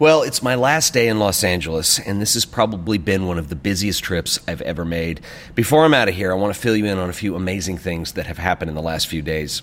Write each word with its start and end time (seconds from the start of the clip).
Well, 0.00 0.22
it's 0.22 0.42
my 0.42 0.54
last 0.54 0.94
day 0.94 1.08
in 1.08 1.18
Los 1.18 1.44
Angeles, 1.44 1.98
and 1.98 2.22
this 2.22 2.32
has 2.32 2.46
probably 2.46 2.96
been 2.96 3.26
one 3.26 3.36
of 3.36 3.50
the 3.50 3.54
busiest 3.54 4.02
trips 4.02 4.38
I've 4.48 4.62
ever 4.62 4.82
made. 4.82 5.20
Before 5.54 5.84
I'm 5.84 5.92
out 5.92 6.08
of 6.08 6.14
here, 6.14 6.32
I 6.32 6.36
want 6.36 6.54
to 6.54 6.58
fill 6.58 6.74
you 6.74 6.86
in 6.86 6.96
on 6.96 7.10
a 7.10 7.12
few 7.12 7.36
amazing 7.36 7.76
things 7.76 8.12
that 8.12 8.24
have 8.24 8.38
happened 8.38 8.70
in 8.70 8.74
the 8.74 8.80
last 8.80 9.08
few 9.08 9.20
days. 9.20 9.60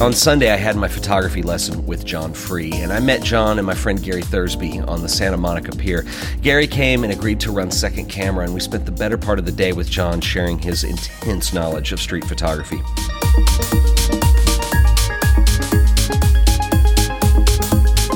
On 0.00 0.12
Sunday, 0.12 0.52
I 0.52 0.56
had 0.56 0.76
my 0.76 0.86
photography 0.86 1.42
lesson 1.42 1.84
with 1.84 2.04
John 2.04 2.32
Free, 2.32 2.70
and 2.72 2.92
I 2.92 3.00
met 3.00 3.24
John 3.24 3.58
and 3.58 3.66
my 3.66 3.74
friend 3.74 4.00
Gary 4.00 4.22
Thursby 4.22 4.78
on 4.82 5.02
the 5.02 5.08
Santa 5.08 5.36
Monica 5.36 5.72
Pier. 5.72 6.06
Gary 6.42 6.68
came 6.68 7.02
and 7.02 7.12
agreed 7.12 7.40
to 7.40 7.50
run 7.50 7.72
second 7.72 8.06
camera, 8.06 8.44
and 8.44 8.54
we 8.54 8.60
spent 8.60 8.86
the 8.86 8.92
better 8.92 9.18
part 9.18 9.40
of 9.40 9.46
the 9.46 9.52
day 9.52 9.72
with 9.72 9.90
John 9.90 10.20
sharing 10.20 10.60
his 10.60 10.84
intense 10.84 11.52
knowledge 11.52 11.90
of 11.90 11.98
street 11.98 12.24
photography. 12.24 12.80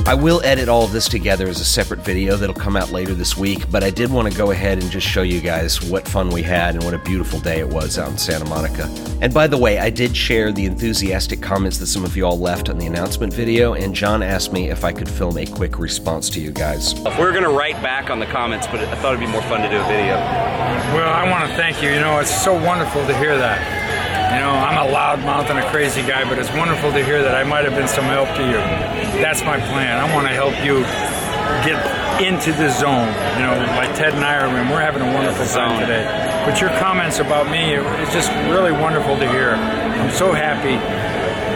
I 0.06 0.14
will 0.14 0.40
edit 0.44 0.68
all 0.68 0.84
of 0.84 0.92
this 0.92 1.08
together 1.08 1.48
as 1.48 1.58
a 1.58 1.64
separate 1.64 1.98
video 1.98 2.36
that'll 2.36 2.54
come 2.54 2.76
out 2.76 2.92
later 2.92 3.12
this 3.12 3.36
week, 3.36 3.68
but 3.72 3.82
I 3.82 3.90
did 3.90 4.08
want 4.08 4.30
to 4.30 4.38
go 4.38 4.52
ahead 4.52 4.80
and 4.80 4.88
just 4.88 5.04
show 5.04 5.22
you 5.22 5.40
guys 5.40 5.82
what 5.90 6.06
fun 6.06 6.30
we 6.30 6.44
had 6.44 6.76
and 6.76 6.84
what 6.84 6.94
a 6.94 6.98
beautiful 6.98 7.40
day 7.40 7.58
it 7.58 7.68
was 7.68 7.98
out 7.98 8.10
in 8.10 8.16
Santa 8.16 8.44
Monica. 8.44 8.84
And 9.20 9.34
by 9.34 9.48
the 9.48 9.58
way, 9.58 9.80
I 9.80 9.90
did 9.90 10.16
share 10.16 10.52
the 10.52 10.64
enthusiastic 10.64 11.42
comments 11.42 11.78
that 11.78 11.88
some 11.88 12.04
of 12.04 12.16
you 12.16 12.24
all 12.24 12.38
left 12.38 12.68
on 12.68 12.78
the 12.78 12.86
announcement 12.86 13.32
video, 13.32 13.74
and 13.74 13.92
John 13.96 14.22
asked 14.22 14.52
me 14.52 14.70
if 14.70 14.84
I 14.84 14.92
could 14.92 15.08
film 15.08 15.38
a 15.38 15.46
quick 15.46 15.76
response 15.80 16.30
to 16.30 16.40
you 16.40 16.52
guys. 16.52 16.94
We 16.94 17.10
are 17.10 17.32
going 17.32 17.42
to 17.42 17.50
write 17.50 17.82
back 17.82 18.08
on 18.08 18.20
the 18.20 18.26
comments, 18.26 18.68
but 18.68 18.78
I 18.78 18.94
thought 19.02 19.14
it'd 19.14 19.26
be 19.26 19.32
more 19.32 19.42
fun 19.42 19.62
to 19.62 19.68
do 19.68 19.76
a 19.76 19.86
video. 19.88 20.14
Well, 20.94 21.12
I 21.12 21.28
want 21.28 21.50
to 21.50 21.56
thank 21.56 21.82
you. 21.82 21.90
You 21.90 21.98
know, 21.98 22.20
it's 22.20 22.44
so 22.44 22.54
wonderful 22.54 23.04
to 23.08 23.18
hear 23.18 23.36
that. 23.36 23.85
You 24.26 24.42
know, 24.42 24.50
I'm 24.50 24.74
a 24.74 24.90
loudmouth 24.90 25.50
and 25.50 25.58
a 25.58 25.70
crazy 25.70 26.02
guy, 26.02 26.28
but 26.28 26.38
it's 26.38 26.50
wonderful 26.50 26.90
to 26.92 27.04
hear 27.04 27.22
that 27.22 27.34
I 27.34 27.44
might 27.44 27.64
have 27.64 27.74
been 27.74 27.86
some 27.86 28.04
help 28.06 28.28
to 28.34 28.42
you. 28.42 28.58
That's 29.22 29.42
my 29.46 29.56
plan. 29.56 30.02
I 30.02 30.12
want 30.14 30.26
to 30.26 30.34
help 30.34 30.58
you 30.66 30.82
get 31.62 31.78
into 32.18 32.50
the 32.50 32.68
zone. 32.74 33.06
You 33.38 33.46
know, 33.46 33.54
like 33.78 33.94
Ted 33.94 34.14
and 34.14 34.24
I 34.24 34.34
are, 34.42 34.50
and 34.50 34.68
we're 34.68 34.82
having 34.82 35.02
a 35.02 35.14
wonderful 35.14 35.46
time 35.46 35.78
today. 35.78 36.02
But 36.44 36.60
your 36.60 36.70
comments 36.82 37.18
about 37.18 37.50
me, 37.50 37.74
it's 37.74 38.12
just 38.12 38.30
really 38.50 38.72
wonderful 38.72 39.16
to 39.16 39.28
hear. 39.30 39.54
I'm 39.54 40.10
so 40.10 40.32
happy. 40.32 40.74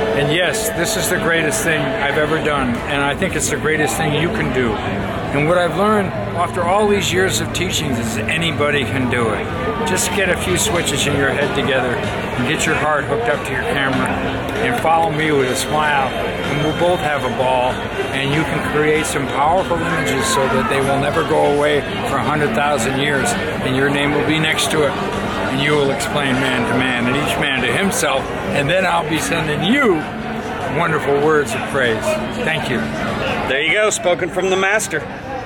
And 0.01 0.33
yes, 0.35 0.69
this 0.71 0.97
is 0.97 1.09
the 1.09 1.19
greatest 1.19 1.63
thing 1.63 1.81
I've 1.81 2.19
ever 2.19 2.43
done, 2.43 2.75
and 2.91 3.03
I 3.03 3.15
think 3.15 3.37
it's 3.37 3.51
the 3.51 3.57
greatest 3.57 3.97
thing 3.97 4.21
you 4.21 4.29
can 4.29 4.53
do. 4.55 4.73
And 4.73 5.49
what 5.49 5.59
I've 5.59 5.77
learned 5.77 6.09
after 6.09 6.63
all 6.63 6.89
these 6.89 7.13
years 7.13 7.41
of 7.41 7.53
teaching 7.53 7.93
is 7.93 8.17
anybody 8.17 8.85
can 8.85 9.11
do 9.11 9.29
it. 9.31 9.45
Just 9.87 10.11
get 10.11 10.29
a 10.29 10.37
few 10.37 10.57
switches 10.57 11.07
in 11.07 11.17
your 11.17 11.31
head 11.31 11.55
together 11.55 11.95
and 11.95 12.49
get 12.49 12.67
your 12.67 12.75
heart 12.75 13.05
hooked 13.05 13.29
up 13.29 13.45
to 13.47 13.53
your 13.53 13.63
camera 13.63 14.09
and 14.65 14.81
follow 14.83 15.11
me 15.11 15.31
with 15.31 15.51
a 15.51 15.57
smile 15.57 16.09
and 16.09 16.65
we'll 16.65 16.79
both 16.81 17.01
have 17.01 17.25
a 17.25 17.37
ball 17.37 17.71
and 18.13 18.35
you 18.35 18.43
can 18.43 18.73
create 18.73 19.07
some 19.07 19.27
powerful 19.29 19.77
images 19.77 20.27
so 20.35 20.41
that 20.49 20.69
they 20.69 20.81
will 20.81 20.99
never 21.01 21.23
go 21.29 21.57
away 21.57 21.81
for 22.09 22.17
100,000 22.17 22.99
years 22.99 23.29
and 23.65 23.77
your 23.77 23.89
name 23.89 24.13
will 24.13 24.27
be 24.27 24.39
next 24.39 24.71
to 24.71 24.83
it 24.83 25.30
and 25.51 25.61
you 25.61 25.73
will 25.73 25.91
explain 25.91 26.35
man 26.35 26.71
to 26.71 26.79
man 26.79 27.07
and 27.07 27.17
each 27.17 27.39
man 27.41 27.63
to 27.63 27.73
himself 27.73 28.23
and 28.57 28.69
then 28.69 28.87
I'll 28.87 29.09
be 29.09 29.19
sending 29.19 29.73
you 29.73 29.95
wonderful 30.79 31.15
words 31.15 31.53
of 31.53 31.61
praise. 31.71 32.03
Thank 32.45 32.71
you. 32.71 32.79
There 32.79 33.61
you 33.61 33.73
go, 33.73 33.91
spoken 33.91 34.29
from 34.29 34.51
the 34.51 34.57
master. 34.57 35.01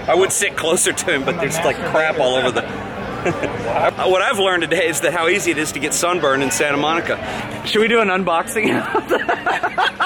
I 0.06 0.14
would 0.14 0.32
sit 0.32 0.56
closer 0.56 0.92
to 0.92 1.14
him, 1.14 1.24
but 1.24 1.36
there's 1.36 1.56
like 1.58 1.76
crap 1.76 2.18
all 2.18 2.36
over 2.36 2.50
the. 2.50 2.62
what 3.24 4.20
I've 4.20 4.38
learned 4.38 4.62
today 4.62 4.86
is 4.86 5.00
that 5.00 5.14
how 5.14 5.28
easy 5.28 5.50
it 5.50 5.56
is 5.56 5.72
to 5.72 5.78
get 5.78 5.94
sunburn 5.94 6.42
in 6.42 6.50
Santa 6.50 6.76
Monica. 6.76 7.16
Should 7.64 7.80
we 7.80 7.88
do 7.88 8.00
an 8.00 8.08
unboxing? 8.08 8.66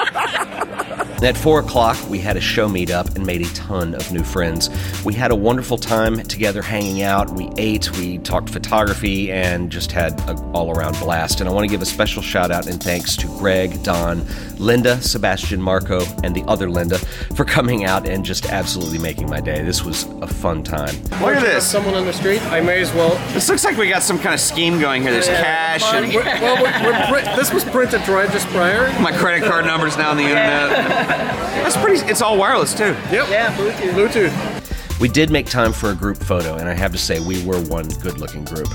At 1.21 1.35
4 1.35 1.59
o'clock, 1.59 1.97
we 2.09 2.19
had 2.19 2.37
a 2.37 2.41
show 2.41 2.69
meetup 2.69 3.13
and 3.17 3.25
made 3.25 3.41
a 3.41 3.53
ton 3.53 3.93
of 3.93 4.09
new 4.09 4.23
friends. 4.23 4.69
We 5.03 5.13
had 5.13 5.31
a 5.31 5.35
wonderful 5.35 5.77
time 5.77 6.23
together 6.23 6.61
hanging 6.61 7.01
out. 7.01 7.29
We 7.31 7.51
ate, 7.57 7.91
we 7.97 8.19
talked 8.19 8.49
photography, 8.49 9.29
and 9.29 9.69
just 9.69 9.91
had 9.91 10.17
an 10.29 10.37
all 10.53 10.71
around 10.71 10.97
blast. 10.97 11.41
And 11.41 11.49
I 11.49 11.51
want 11.51 11.65
to 11.65 11.69
give 11.69 11.81
a 11.81 11.85
special 11.85 12.21
shout 12.21 12.51
out 12.51 12.67
and 12.67 12.81
thanks 12.81 13.17
to 13.17 13.27
Greg, 13.37 13.83
Don, 13.83 14.25
Linda, 14.59 15.01
Sebastian, 15.01 15.61
Marco, 15.61 16.05
and 16.23 16.33
the 16.33 16.43
other 16.43 16.69
Linda 16.69 16.99
for 17.35 17.43
coming 17.43 17.83
out 17.83 18.07
and 18.07 18.23
just 18.23 18.45
absolutely 18.45 18.99
making 18.99 19.29
my 19.29 19.41
day. 19.41 19.61
This 19.61 19.83
was 19.83 20.05
a 20.21 20.27
fun 20.27 20.63
time. 20.63 20.95
Look 21.03 21.35
at 21.35 21.41
this. 21.41 21.69
Someone 21.69 21.95
on 21.95 22.05
the 22.05 22.13
street, 22.13 22.41
I 22.43 22.61
may 22.61 22.79
as 22.79 22.93
well. 22.93 23.09
This 23.33 23.49
looks 23.49 23.65
like 23.65 23.75
we 23.75 23.89
got 23.89 24.03
some 24.03 24.19
kind 24.19 24.33
of 24.33 24.39
scheme 24.39 24.79
going 24.79 25.01
here. 25.01 25.11
There's 25.11 25.27
cash 25.27 25.83
and. 25.93 26.13
We're, 26.13 26.23
well, 26.23 26.63
we're, 26.63 27.11
we're, 27.11 27.35
this 27.35 27.53
was 27.53 27.65
printed 27.65 28.07
right 28.07 28.31
just 28.31 28.47
prior. 28.47 28.87
My 29.01 29.11
credit 29.11 29.45
card 29.45 29.65
number's 29.65 29.97
now 29.97 30.11
on 30.11 30.17
the 30.17 30.23
internet. 30.23 31.08
That's 31.09 31.77
pretty. 31.77 32.05
It's 32.09 32.21
all 32.21 32.37
wireless 32.37 32.73
too. 32.73 32.95
Yep. 33.11 33.29
Yeah, 33.29 33.55
Bluetooth. 33.55 34.29
Bluetooth. 34.31 34.99
We 34.99 35.07
did 35.07 35.31
make 35.31 35.45
time 35.45 35.71
for 35.71 35.91
a 35.91 35.95
group 35.95 36.17
photo, 36.17 36.55
and 36.55 36.67
I 36.67 36.73
have 36.73 36.91
to 36.91 36.97
say, 36.97 37.19
we 37.19 37.43
were 37.45 37.59
one 37.61 37.87
good 38.01 38.19
looking 38.19 38.43
group. 38.43 38.67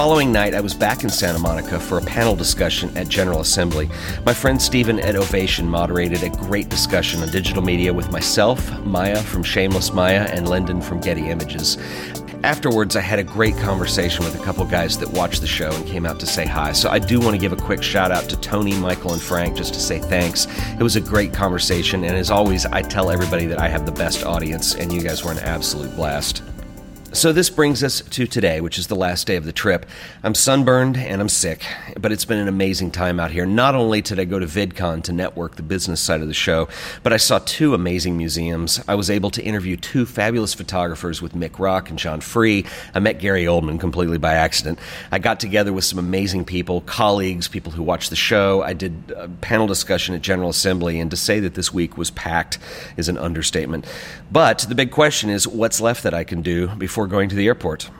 Following 0.00 0.32
night, 0.32 0.54
I 0.54 0.62
was 0.62 0.72
back 0.72 1.04
in 1.04 1.10
Santa 1.10 1.38
Monica 1.38 1.78
for 1.78 1.98
a 1.98 2.00
panel 2.00 2.34
discussion 2.34 2.96
at 2.96 3.06
General 3.10 3.40
Assembly. 3.40 3.90
My 4.24 4.32
friend 4.32 4.60
Stephen 4.60 4.98
at 4.98 5.14
Ovation 5.14 5.68
moderated 5.68 6.22
a 6.22 6.30
great 6.30 6.70
discussion 6.70 7.20
on 7.20 7.28
digital 7.28 7.62
media 7.62 7.92
with 7.92 8.10
myself, 8.10 8.80
Maya 8.80 9.18
from 9.18 9.42
Shameless 9.42 9.92
Maya, 9.92 10.26
and 10.32 10.48
Lyndon 10.48 10.80
from 10.80 11.02
Getty 11.02 11.28
Images. 11.28 11.76
Afterwards, 12.44 12.96
I 12.96 13.02
had 13.02 13.18
a 13.18 13.22
great 13.22 13.54
conversation 13.58 14.24
with 14.24 14.40
a 14.40 14.42
couple 14.42 14.64
guys 14.64 14.96
that 14.96 15.10
watched 15.10 15.42
the 15.42 15.46
show 15.46 15.70
and 15.70 15.86
came 15.86 16.06
out 16.06 16.18
to 16.20 16.26
say 16.26 16.46
hi. 16.46 16.72
So 16.72 16.88
I 16.88 16.98
do 16.98 17.20
want 17.20 17.32
to 17.32 17.38
give 17.38 17.52
a 17.52 17.56
quick 17.56 17.82
shout 17.82 18.10
out 18.10 18.26
to 18.30 18.40
Tony, 18.40 18.72
Michael, 18.78 19.12
and 19.12 19.20
Frank 19.20 19.54
just 19.54 19.74
to 19.74 19.80
say 19.80 19.98
thanks. 19.98 20.46
It 20.78 20.82
was 20.82 20.96
a 20.96 21.02
great 21.02 21.34
conversation, 21.34 22.04
and 22.04 22.16
as 22.16 22.30
always, 22.30 22.64
I 22.64 22.80
tell 22.80 23.10
everybody 23.10 23.44
that 23.48 23.58
I 23.58 23.68
have 23.68 23.84
the 23.84 23.92
best 23.92 24.24
audience, 24.24 24.74
and 24.76 24.90
you 24.90 25.02
guys 25.02 25.22
were 25.22 25.32
an 25.32 25.40
absolute 25.40 25.94
blast. 25.94 26.42
So, 27.12 27.32
this 27.32 27.50
brings 27.50 27.82
us 27.82 28.02
to 28.02 28.24
today, 28.28 28.60
which 28.60 28.78
is 28.78 28.86
the 28.86 28.94
last 28.94 29.26
day 29.26 29.34
of 29.34 29.44
the 29.44 29.52
trip. 29.52 29.84
I'm 30.22 30.32
sunburned 30.32 30.96
and 30.96 31.20
I'm 31.20 31.28
sick, 31.28 31.66
but 31.98 32.12
it's 32.12 32.24
been 32.24 32.38
an 32.38 32.46
amazing 32.46 32.92
time 32.92 33.18
out 33.18 33.32
here. 33.32 33.44
Not 33.44 33.74
only 33.74 34.00
did 34.00 34.20
I 34.20 34.24
go 34.24 34.38
to 34.38 34.46
VidCon 34.46 35.02
to 35.02 35.12
network 35.12 35.56
the 35.56 35.64
business 35.64 36.00
side 36.00 36.20
of 36.20 36.28
the 36.28 36.34
show, 36.34 36.68
but 37.02 37.12
I 37.12 37.16
saw 37.16 37.40
two 37.40 37.74
amazing 37.74 38.16
museums. 38.16 38.80
I 38.86 38.94
was 38.94 39.10
able 39.10 39.30
to 39.30 39.42
interview 39.42 39.76
two 39.76 40.06
fabulous 40.06 40.54
photographers 40.54 41.20
with 41.20 41.34
Mick 41.34 41.58
Rock 41.58 41.90
and 41.90 41.98
John 41.98 42.20
Free. 42.20 42.64
I 42.94 43.00
met 43.00 43.18
Gary 43.18 43.44
Oldman 43.44 43.80
completely 43.80 44.18
by 44.18 44.34
accident. 44.34 44.78
I 45.10 45.18
got 45.18 45.40
together 45.40 45.72
with 45.72 45.82
some 45.84 45.98
amazing 45.98 46.44
people, 46.44 46.82
colleagues, 46.82 47.48
people 47.48 47.72
who 47.72 47.82
watch 47.82 48.10
the 48.10 48.16
show. 48.16 48.62
I 48.62 48.72
did 48.72 49.12
a 49.16 49.26
panel 49.40 49.66
discussion 49.66 50.14
at 50.14 50.22
General 50.22 50.50
Assembly, 50.50 51.00
and 51.00 51.10
to 51.10 51.16
say 51.16 51.40
that 51.40 51.54
this 51.54 51.74
week 51.74 51.96
was 51.96 52.12
packed 52.12 52.60
is 52.96 53.08
an 53.08 53.18
understatement. 53.18 53.84
But 54.30 54.60
the 54.68 54.76
big 54.76 54.92
question 54.92 55.28
is 55.28 55.48
what's 55.48 55.80
left 55.80 56.04
that 56.04 56.14
I 56.14 56.22
can 56.22 56.40
do 56.40 56.68
before 56.68 56.99
before 57.00 57.08
going 57.08 57.30
to 57.30 57.34
the 57.34 57.46
airport. 57.46 57.90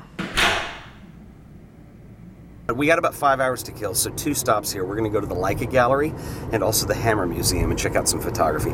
We 2.74 2.86
got 2.86 2.98
about 2.98 3.14
five 3.14 3.40
hours 3.40 3.62
to 3.62 3.72
kill, 3.72 3.94
so 3.94 4.10
two 4.10 4.34
stops 4.34 4.70
here. 4.70 4.84
We're 4.84 4.96
going 4.96 5.10
to 5.10 5.12
go 5.12 5.22
to 5.22 5.26
the 5.26 5.34
Leica 5.34 5.70
Gallery 5.70 6.12
and 6.52 6.62
also 6.62 6.86
the 6.86 6.94
Hammer 6.94 7.26
Museum 7.26 7.70
and 7.70 7.80
check 7.80 7.96
out 7.96 8.08
some 8.08 8.20
photography. 8.20 8.72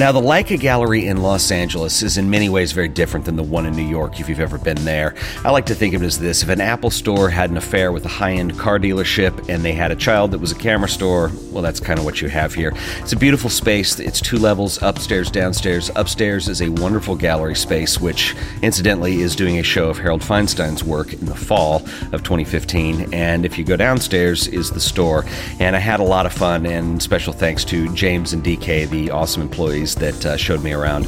Now, 0.00 0.12
the 0.12 0.20
Leica 0.22 0.58
Gallery 0.58 1.08
in 1.08 1.18
Los 1.18 1.50
Angeles 1.50 2.02
is 2.02 2.16
in 2.16 2.30
many 2.30 2.48
ways 2.48 2.72
very 2.72 2.88
different 2.88 3.26
than 3.26 3.36
the 3.36 3.42
one 3.42 3.66
in 3.66 3.76
New 3.76 3.86
York 3.86 4.18
if 4.18 4.30
you've 4.30 4.40
ever 4.40 4.56
been 4.56 4.82
there. 4.86 5.14
I 5.44 5.50
like 5.50 5.66
to 5.66 5.74
think 5.74 5.92
of 5.92 6.02
it 6.02 6.06
as 6.06 6.18
this 6.18 6.42
if 6.42 6.48
an 6.48 6.58
Apple 6.58 6.88
store 6.88 7.28
had 7.28 7.50
an 7.50 7.58
affair 7.58 7.92
with 7.92 8.06
a 8.06 8.08
high 8.08 8.32
end 8.32 8.58
car 8.58 8.78
dealership 8.78 9.50
and 9.50 9.62
they 9.62 9.72
had 9.72 9.90
a 9.90 9.94
child 9.94 10.30
that 10.30 10.38
was 10.38 10.52
a 10.52 10.54
camera 10.54 10.88
store, 10.88 11.30
well, 11.50 11.62
that's 11.62 11.80
kind 11.80 11.98
of 11.98 12.06
what 12.06 12.22
you 12.22 12.28
have 12.28 12.54
here. 12.54 12.72
It's 13.00 13.12
a 13.12 13.16
beautiful 13.16 13.50
space. 13.50 14.00
It's 14.00 14.22
two 14.22 14.38
levels 14.38 14.80
upstairs, 14.80 15.30
downstairs. 15.30 15.90
Upstairs 15.94 16.48
is 16.48 16.62
a 16.62 16.70
wonderful 16.70 17.14
gallery 17.14 17.54
space, 17.54 18.00
which 18.00 18.34
incidentally 18.62 19.20
is 19.20 19.36
doing 19.36 19.58
a 19.58 19.62
show 19.62 19.90
of 19.90 19.98
Harold 19.98 20.22
Feinstein's 20.22 20.82
work 20.82 21.12
in 21.12 21.26
the 21.26 21.34
fall 21.34 21.82
of 22.12 22.22
2015. 22.22 23.12
And 23.12 23.44
if 23.44 23.58
you 23.58 23.64
go 23.64 23.76
downstairs, 23.76 24.48
is 24.48 24.70
the 24.70 24.80
store. 24.80 25.26
And 25.58 25.76
I 25.76 25.78
had 25.78 26.00
a 26.00 26.04
lot 26.04 26.24
of 26.24 26.32
fun, 26.32 26.64
and 26.64 27.02
special 27.02 27.34
thanks 27.34 27.66
to 27.66 27.92
James 27.94 28.32
and 28.32 28.42
DK, 28.42 28.88
the 28.88 29.10
awesome 29.10 29.42
employees 29.42 29.89
that 29.96 30.26
uh, 30.26 30.36
showed 30.36 30.62
me 30.62 30.72
around. 30.72 31.06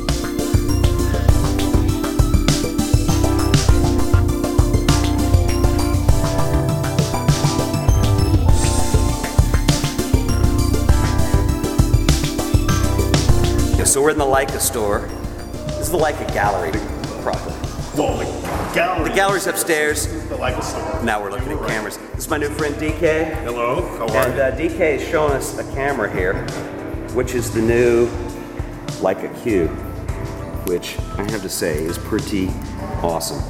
So 13.84 14.00
we're 14.00 14.10
in 14.10 14.16
the 14.18 14.24
Leica 14.24 14.58
store. 14.58 15.00
This 15.66 15.80
is 15.80 15.90
the 15.90 15.98
Leica 15.98 16.32
gallery 16.32 16.70
proper. 17.20 17.50
gallery. 17.94 18.24
The 19.06 19.12
gallery's 19.14 19.46
upstairs. 19.46 20.06
The 20.06 20.36
Leica 20.36 20.62
store. 20.62 21.02
Now 21.04 21.20
we're 21.22 21.30
looking 21.30 21.52
at 21.52 21.66
cameras. 21.68 21.98
This 22.14 22.24
is 22.24 22.30
my 22.30 22.38
new 22.38 22.48
friend 22.48 22.74
DK. 22.76 23.34
Hello. 23.42 23.82
How 23.98 24.06
are 24.08 24.28
And 24.28 24.34
you? 24.58 24.66
uh, 24.66 24.70
DK 24.70 24.80
is 24.96 25.06
showing 25.06 25.32
us 25.34 25.58
a 25.58 25.64
camera 25.74 26.10
here, 26.10 26.36
which 27.12 27.34
is 27.34 27.52
the 27.52 27.60
new 27.60 28.06
Leica 29.02 29.42
Q, 29.42 29.66
which 30.70 30.96
I 31.18 31.28
have 31.32 31.42
to 31.42 31.48
say 31.48 31.82
is 31.82 31.98
pretty 31.98 32.50
awesome. 33.02 33.42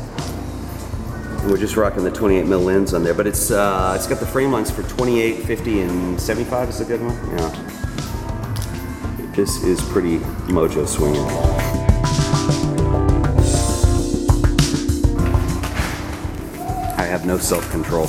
We're 1.47 1.59
just 1.59 1.77
rocking 1.77 2.05
the 2.05 2.11
28 2.11 2.47
mil 2.47 2.61
lens 2.61 2.95
on 2.95 3.05
there, 3.05 3.13
but 3.13 3.27
it's 3.27 3.51
uh, 3.51 3.93
it's 3.95 4.07
got 4.07 4.19
the 4.19 4.27
frame 4.27 4.51
lengths 4.51 4.71
for 4.71 4.83
28, 4.83 5.45
50, 5.45 5.81
and 5.83 6.19
75 6.19 6.71
is 6.71 6.81
a 6.81 6.87
good 6.87 7.03
one. 7.03 7.15
Yeah. 7.37 7.51
This 9.37 9.63
is 9.63 9.79
pretty 9.91 10.21
mojo 10.49 10.89
swinging. 10.89 11.21
I 16.97 17.05
have 17.05 17.27
no 17.27 17.37
self-control. 17.37 18.09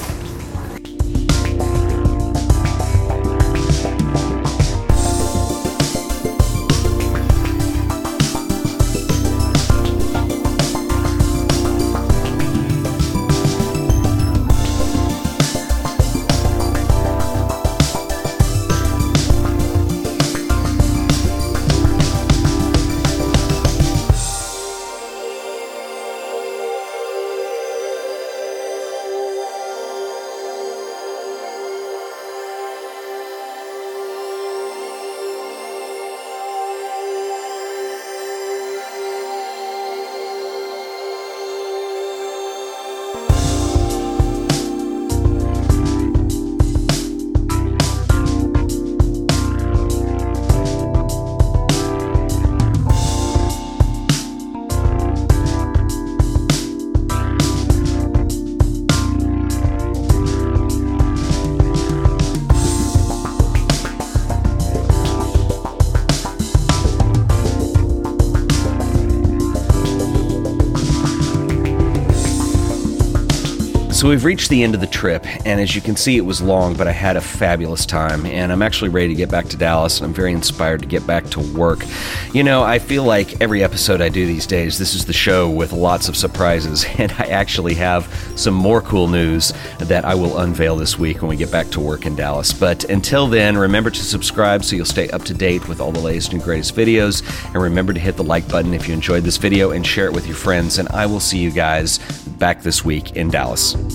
So 74.03 74.09
we've 74.09 74.25
reached 74.25 74.50
the 74.50 74.63
end 74.63 74.75
of 74.75 74.81
the 74.81 74.88
trip, 74.88 75.25
and 75.47 75.61
as 75.61 75.73
you 75.73 75.81
can 75.81 75.95
see, 75.95 76.17
it 76.17 76.25
was 76.25 76.41
long, 76.41 76.75
but 76.75 76.89
I 76.89 76.91
had 76.91 77.15
a 77.15 77.21
fabulous 77.21 77.85
time, 77.85 78.25
and 78.25 78.51
I'm 78.51 78.61
actually 78.61 78.89
ready 78.89 79.07
to 79.07 79.15
get 79.15 79.31
back 79.31 79.45
to 79.45 79.55
Dallas, 79.55 79.97
and 79.97 80.05
I'm 80.05 80.13
very 80.13 80.33
inspired 80.33 80.81
to 80.81 80.85
get 80.85 81.07
back 81.07 81.23
to 81.29 81.39
work. 81.39 81.85
You 82.33 82.44
know, 82.44 82.63
I 82.63 82.79
feel 82.79 83.05
like 83.05 83.39
every 83.39 83.63
episode 83.63 84.01
I 84.01 84.09
do 84.09 84.27
these 84.27 84.45
days, 84.45 84.77
this 84.77 84.94
is 84.94 85.05
the 85.05 85.13
show 85.13 85.50
with 85.50 85.71
lots 85.71 86.09
of 86.09 86.17
surprises, 86.17 86.85
and 86.97 87.13
I 87.13 87.27
actually 87.27 87.75
have 87.75 88.13
some 88.35 88.53
more 88.53 88.81
cool 88.81 89.07
news 89.07 89.53
that 89.79 90.03
I 90.03 90.15
will 90.15 90.38
unveil 90.39 90.75
this 90.75 91.00
week 91.00 91.21
when 91.21 91.29
we 91.29 91.38
get 91.38 91.50
back 91.50 91.69
to 91.69 91.79
work 91.79 92.05
in 92.05 92.13
Dallas. 92.13 92.51
But 92.51 92.83
until 92.89 93.27
then, 93.27 93.57
remember 93.57 93.89
to 93.89 94.03
subscribe 94.03 94.65
so 94.65 94.75
you'll 94.75 94.85
stay 94.85 95.09
up 95.11 95.23
to 95.23 95.33
date 95.33 95.69
with 95.69 95.79
all 95.79 95.94
the 95.94 96.01
latest 96.01 96.33
and 96.33 96.44
greatest 96.44 96.75
videos, 96.75 97.23
and 97.45 97.55
remember 97.55 97.94
to 97.94 98.01
hit 98.01 98.17
the 98.17 98.23
like 98.25 98.50
button 98.50 98.73
if 98.73 98.85
you 98.85 98.94
enjoyed 98.94 99.23
this 99.23 99.38
video 99.38 99.71
and 99.71 99.88
share 99.88 100.07
it 100.07 100.13
with 100.13 100.27
your 100.27 100.35
friends, 100.35 100.77
and 100.77 100.89
I 100.89 101.05
will 101.05 101.21
see 101.21 101.38
you 101.38 101.51
guys 101.51 102.00
back 102.38 102.63
this 102.63 102.83
week 102.83 103.15
in 103.15 103.29
Dallas. 103.29 103.92